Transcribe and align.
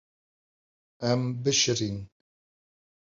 Em 1.09 1.21
bişirîn. 1.43 1.97